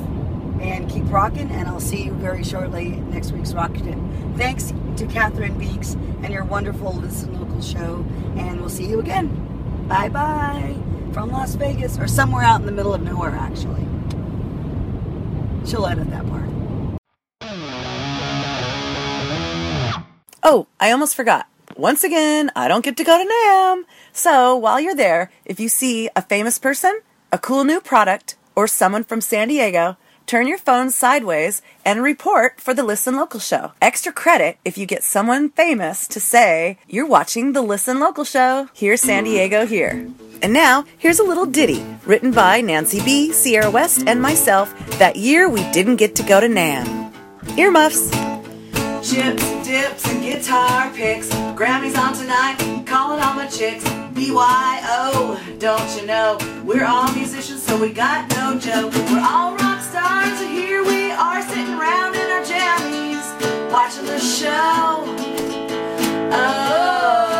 and 0.62 0.88
keep 0.88 1.05
rocking. 1.11 1.51
And 1.51 1.68
I'll 1.68 1.81
see 1.81 2.05
you 2.05 2.12
very 2.12 2.44
shortly 2.44 2.88
next 2.88 3.33
week's 3.33 3.53
Rock 3.53 3.77
Thanks 4.37 4.72
to 4.96 5.07
Catherine 5.07 5.59
Beeks 5.59 5.94
and 6.22 6.33
your 6.33 6.44
wonderful 6.44 6.94
Listen 6.94 7.38
Local 7.38 7.61
show. 7.61 8.05
And 8.37 8.61
we'll 8.61 8.70
see 8.70 8.87
you 8.87 9.01
again. 9.01 9.29
Bye 9.88 10.09
bye 10.09 10.77
from 11.12 11.31
Las 11.31 11.55
Vegas, 11.57 11.98
or 11.98 12.09
somewhere 12.09 12.42
out 12.42 12.61
in 12.61 12.66
the 12.66 12.72
middle 12.72 12.94
of 12.94 13.03
nowhere, 13.03 13.31
actually. 13.31 13.87
She'll 15.66 15.87
edit 15.87 16.11
that 16.11 16.27
part. 16.27 16.48
Oh, 20.42 20.66
I 20.81 20.90
almost 20.90 21.14
forgot. 21.14 21.46
Once 21.77 22.03
again, 22.03 22.51
I 22.57 22.68
don't 22.68 22.85
get 22.85 22.96
to 22.96 23.05
go 23.05 23.16
to 23.16 23.25
NAMM. 23.25 23.85
So 24.12 24.57
while 24.57 24.81
you're 24.81 24.94
there, 24.94 25.31
if 25.44 25.61
you 25.61 25.68
see 25.68 26.09
a 26.16 26.22
famous 26.22 26.59
person, 26.59 27.01
a 27.31 27.38
cool 27.38 27.64
new 27.64 27.81
product, 27.81 28.37
or 28.55 28.66
someone 28.66 29.05
from 29.05 29.20
San 29.20 29.48
Diego, 29.48 29.96
turn 30.33 30.49
your 30.49 30.57
phone 30.57 30.90
sideways 30.90 31.61
and 31.85 32.03
report 32.03 32.59
for 32.59 32.73
the 32.73 32.83
Listen 32.83 33.16
Local 33.16 33.38
show. 33.38 33.73
Extra 33.83 34.11
credit 34.11 34.57
if 34.64 34.79
you 34.79 34.87
get 34.87 35.05
someone 35.05 35.51
famous 35.51 36.09
to 36.09 36.21
say, 36.21 36.79
You're 36.88 37.07
watching 37.07 37.53
the 37.53 37.61
Listen 37.61 38.01
Local 38.01 38.25
show. 38.25 38.66
Here's 38.73 39.03
San 39.03 39.25
Diego 39.25 39.66
here. 39.66 40.09
And 40.40 40.55
now, 40.55 40.87
here's 40.97 41.18
a 41.18 41.23
little 41.23 41.45
ditty 41.45 41.85
written 42.07 42.33
by 42.33 42.62
Nancy 42.62 43.05
B., 43.05 43.31
Sierra 43.31 43.71
West, 43.71 44.05
and 44.07 44.23
myself 44.23 44.73
that 44.99 45.16
year 45.16 45.51
we 45.51 45.71
didn't 45.71 45.97
get 45.97 46.14
to 46.16 46.23
go 46.23 46.40
to 46.40 46.47
NAMM. 46.47 47.12
Earmuffs. 47.59 48.11
Chips, 49.07 49.45
dips, 49.66 50.09
and 50.09 50.23
guitar 50.23 50.90
picks. 50.95 51.29
Grammys 51.61 51.99
on 51.99 52.14
tonight, 52.14 52.57
calling 52.87 53.21
all 53.21 53.35
my 53.35 53.49
chicks. 53.49 53.85
BYO, 54.14 55.37
don't 55.59 56.01
you 56.01 56.07
know? 56.07 56.38
We're 56.64 56.87
all 56.87 57.12
musicians, 57.12 57.62
so 57.62 57.79
we 57.79 57.92
got 57.92 58.31
no 58.31 58.59
joke. 58.59 58.95
We're 58.95 59.21
all 59.21 59.57
rock 59.57 59.82
stars, 59.92 60.40
and 60.40 60.50
here 60.50 60.83
we 60.83 61.11
are 61.11 61.42
sitting 61.42 61.74
around 61.74 62.14
in 62.14 62.31
our 62.31 62.40
jammies, 62.40 63.26
watching 63.70 64.07
the 64.07 64.18
show. 64.18 65.05
Oh, 66.33 67.32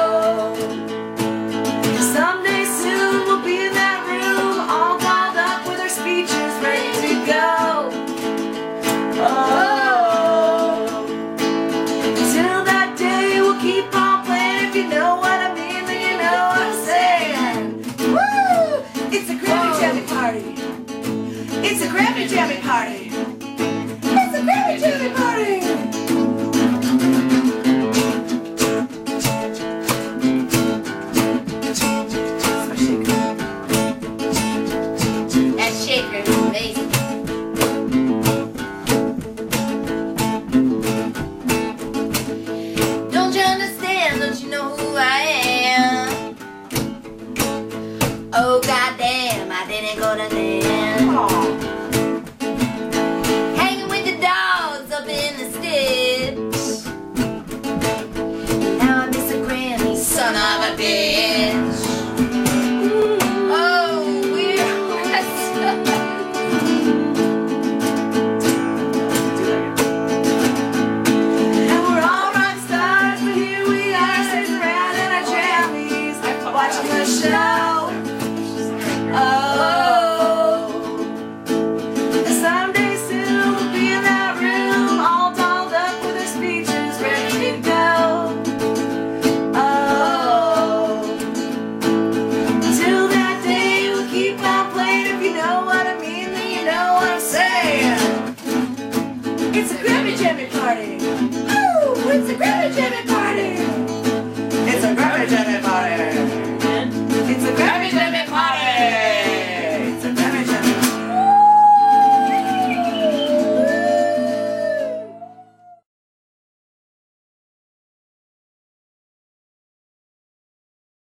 know 44.53 44.69
who 44.77 44.97
I 44.97 45.21
am? 45.21 45.32